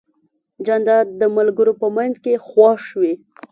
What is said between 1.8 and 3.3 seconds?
په منځ کې خوښ وي.